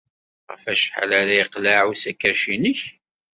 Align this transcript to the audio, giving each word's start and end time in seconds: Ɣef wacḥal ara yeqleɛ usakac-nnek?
Ɣef 0.51 0.63
wacḥal 0.67 1.11
ara 1.21 1.33
yeqleɛ 1.39 1.79
usakac-nnek? 1.91 2.81